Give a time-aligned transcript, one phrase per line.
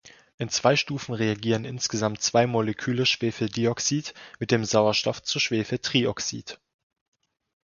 [0.39, 6.57] In zwei Stufen reagieren insgesamt zwei Moleküle Schwefeldioxid mit dem Sauerstoff zu Schwefeltrioxid.